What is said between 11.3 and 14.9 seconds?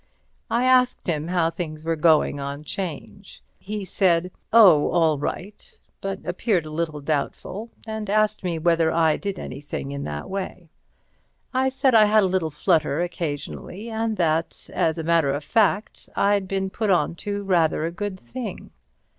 I said I had a little flutter occasionally, and that,